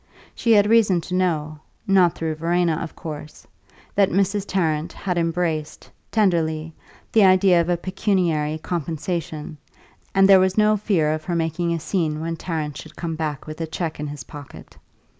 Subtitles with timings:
[0.33, 3.45] She had reason to know (not through Verena, of course)
[3.93, 4.45] that Mrs.
[4.47, 6.73] Tarrant had embraced, tenderly,
[7.11, 9.59] the idea of a pecuniary compensation,
[10.15, 13.45] and there was no fear of her making a scene when Tarrant should come back
[13.45, 14.75] with a cheque in his pocket.